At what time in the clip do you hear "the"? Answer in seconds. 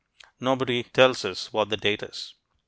1.69-1.77